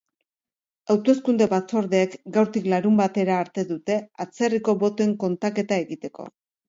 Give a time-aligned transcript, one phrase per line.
[0.93, 6.27] Hauteskunde batzordeek gaurtik larunbatera arte dute atzerriko botoen kontaketa egiteko.